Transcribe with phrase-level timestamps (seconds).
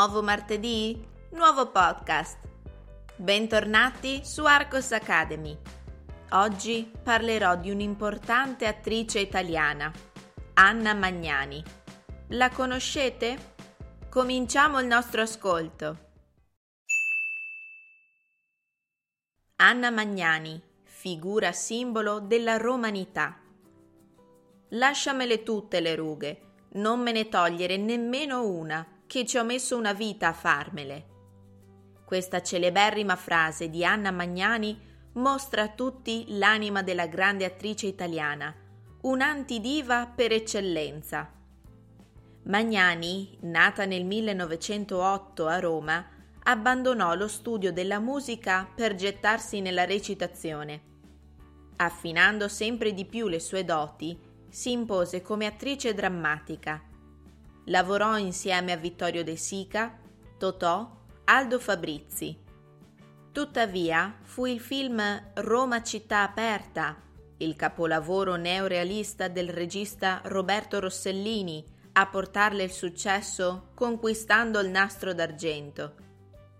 [0.00, 0.98] Nuovo martedì,
[1.32, 2.38] nuovo podcast.
[3.16, 5.54] Bentornati su Arcos Academy.
[6.30, 9.92] Oggi parlerò di un'importante attrice italiana,
[10.54, 11.62] Anna Magnani.
[12.28, 13.52] La conoscete?
[14.08, 15.98] Cominciamo il nostro ascolto.
[19.56, 23.38] Anna Magnani, figura simbolo della romanità.
[24.70, 29.92] Lasciamele tutte le rughe, non me ne togliere nemmeno una, che ci ho messo una
[29.92, 31.06] vita a farmele.
[32.04, 34.80] Questa celeberrima frase di Anna Magnani
[35.14, 38.54] mostra a tutti l'anima della grande attrice italiana,
[39.00, 41.28] un'antidiva per eccellenza.
[42.44, 46.06] Magnani, nata nel 1908 a Roma,
[46.44, 50.82] abbandonò lo studio della musica per gettarsi nella recitazione.
[51.78, 54.16] Affinando sempre di più le sue doti,
[54.48, 56.84] si impose come attrice drammatica.
[57.66, 59.98] Lavorò insieme a Vittorio De Sica,
[60.38, 62.36] Totò, Aldo Fabrizi.
[63.32, 65.00] Tuttavia fu il film
[65.34, 67.00] Roma città aperta,
[67.38, 75.94] il capolavoro neorealista del regista Roberto Rossellini, a portarle il successo conquistando il nastro d'argento.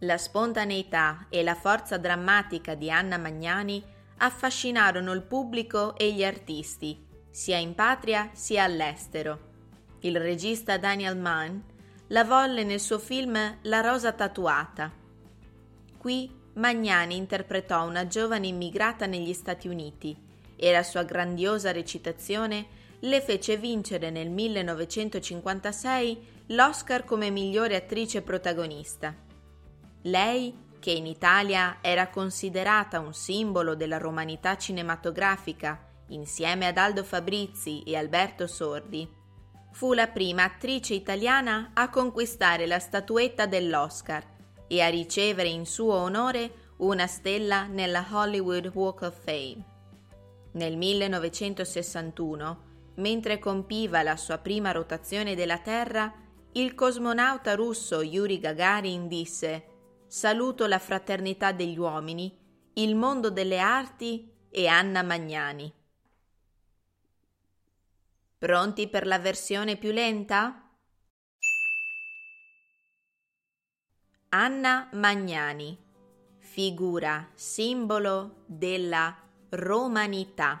[0.00, 3.82] La spontaneità e la forza drammatica di Anna Magnani
[4.18, 9.50] affascinarono il pubblico e gli artisti sia in patria sia all'estero.
[10.04, 11.58] Il regista Daniel Mann
[12.08, 14.90] la volle nel suo film La rosa tatuata.
[15.96, 20.16] Qui Magnani interpretò una giovane immigrata negli Stati Uniti
[20.56, 22.66] e la sua grandiosa recitazione
[22.98, 29.14] le fece vincere nel 1956 l'Oscar come migliore attrice protagonista.
[30.02, 37.84] Lei, che in Italia era considerata un simbolo della romanità cinematografica insieme ad Aldo Fabrizi
[37.84, 39.20] e Alberto Sordi.
[39.72, 44.22] Fu la prima attrice italiana a conquistare la statuetta dell'Oscar
[44.68, 49.64] e a ricevere in suo onore una stella nella Hollywood Walk of Fame.
[50.52, 52.62] Nel 1961,
[52.96, 56.12] mentre compiva la sua prima rotazione della Terra,
[56.52, 59.66] il cosmonauta russo Yuri Gagarin disse
[60.06, 62.38] Saluto la fraternità degli uomini,
[62.74, 65.72] il mondo delle arti e Anna Magnani.
[68.42, 70.68] Pronti per la versione più lenta?
[74.30, 75.78] Anna Magnani,
[76.40, 79.16] figura simbolo della
[79.50, 80.60] romanità.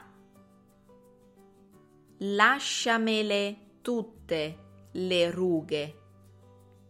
[2.18, 4.58] Lasciamele tutte
[4.92, 6.02] le rughe,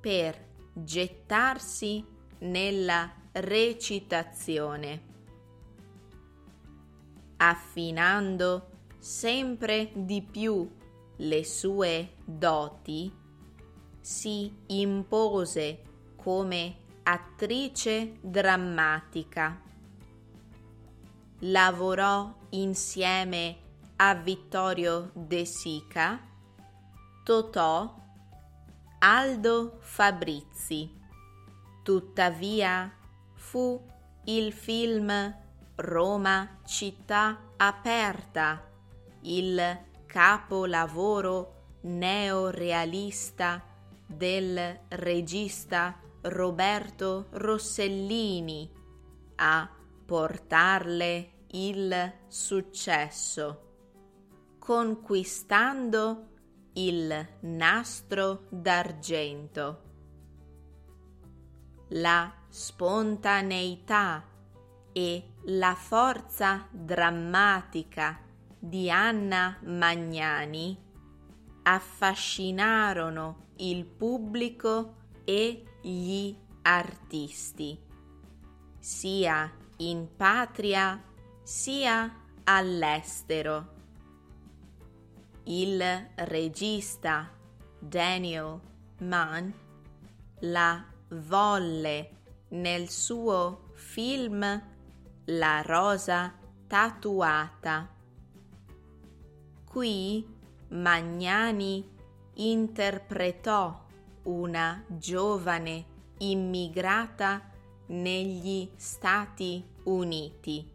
[0.00, 2.04] per gettarsi
[2.38, 5.02] nella recitazione,
[7.36, 8.68] affinando
[8.98, 10.68] sempre di più
[11.16, 13.12] le sue doti,
[14.00, 15.82] si impose
[16.16, 16.76] come
[17.12, 19.60] attrice drammatica.
[21.40, 23.56] Lavorò insieme
[23.96, 26.20] a Vittorio De Sica,
[27.24, 27.96] Totò,
[29.00, 30.88] Aldo Fabrizi.
[31.82, 32.94] Tuttavia
[33.34, 33.84] fu
[34.26, 35.34] il film
[35.74, 38.64] Roma città aperta,
[39.22, 43.60] il capolavoro neorealista
[44.06, 48.70] del regista Roberto Rossellini
[49.36, 49.68] a
[50.04, 53.62] portarle il successo,
[54.58, 56.28] conquistando
[56.74, 59.82] il nastro d'argento.
[61.88, 64.24] La spontaneità
[64.92, 68.20] e la forza drammatica
[68.58, 70.78] di Anna Magnani
[71.62, 77.78] affascinarono il pubblico e gli artisti,
[78.78, 81.02] sia in patria
[81.42, 83.78] sia all'estero.
[85.44, 85.82] il
[86.14, 87.28] regista
[87.78, 88.60] Daniel
[88.98, 89.50] Mann
[90.40, 92.10] la volle
[92.50, 94.62] nel suo film
[95.24, 96.34] La rosa
[96.66, 97.88] tatuata.
[99.64, 100.26] Qui
[100.68, 101.88] Magnani
[102.34, 103.86] interpretò
[104.30, 105.84] una giovane
[106.18, 107.50] immigrata
[107.86, 110.68] negli Stati Uniti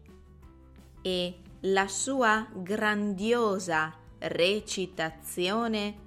[1.00, 6.04] e la sua grandiosa recitazione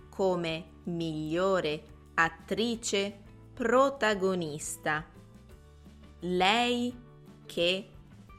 [0.08, 1.84] come migliore
[2.14, 3.20] attrice
[3.52, 5.04] protagonista.
[6.20, 7.03] Lei
[7.54, 7.88] che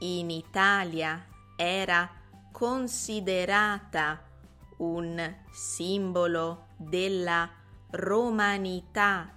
[0.00, 1.24] in Italia
[1.56, 2.10] era
[2.52, 4.22] considerata
[4.76, 7.48] un simbolo della
[7.92, 9.32] romanità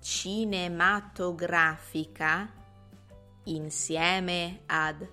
[0.00, 2.48] cinematografica
[3.44, 5.04] insieme ad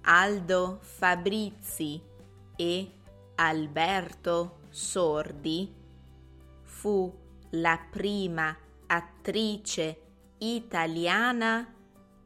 [0.00, 2.00] Aldo Fabrizi
[2.56, 2.90] e
[3.34, 5.70] Alberto Sordi,
[6.62, 7.14] fu
[7.50, 8.56] la prima
[8.86, 10.00] attrice
[10.38, 11.74] italiana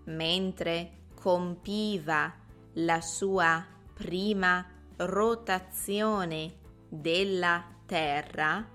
[0.03, 2.33] mentre compiva
[2.73, 6.57] la sua prima rotazione
[6.89, 8.67] della Terra,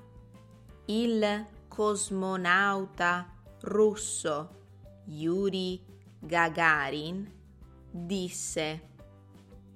[0.87, 3.33] il cosmonauta
[3.63, 4.61] russo
[5.07, 5.83] Yuri
[6.19, 7.31] Gagarin
[7.91, 8.89] disse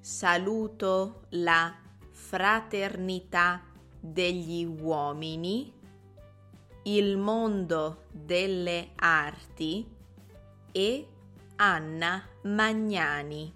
[0.01, 1.75] Saluto la
[2.11, 3.63] fraternità
[3.99, 5.73] degli uomini,
[6.85, 9.85] il mondo delle arti
[10.71, 11.09] e
[11.57, 13.56] Anna Magnani.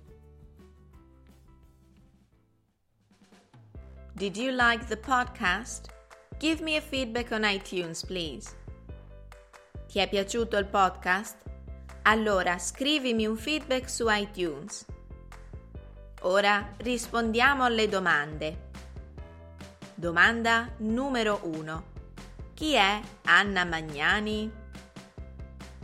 [4.21, 5.89] Did you like the podcast?
[6.39, 8.55] Give me a feedback on iTunes, please.
[9.89, 11.37] Ti è piaciuto il podcast?
[12.03, 14.85] Allora scrivimi un feedback su iTunes.
[16.21, 18.69] Ora rispondiamo alle domande.
[19.95, 21.85] Domanda numero 1.
[22.53, 24.53] Chi è Anna Magnani?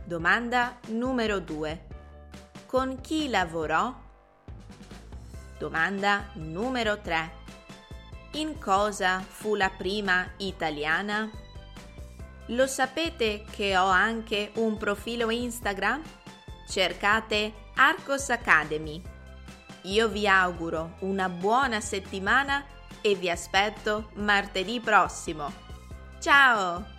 [0.04, 1.86] Domanda numero 2.
[2.66, 3.98] Con chi lavorò?
[5.56, 7.44] Domanda numero 3.
[8.36, 11.30] In cosa fu la prima italiana?
[12.48, 16.02] Lo sapete che ho anche un profilo Instagram?
[16.68, 19.00] Cercate Arcos Academy.
[19.84, 22.62] Io vi auguro una buona settimana
[23.00, 25.50] e vi aspetto martedì prossimo.
[26.20, 26.95] Ciao!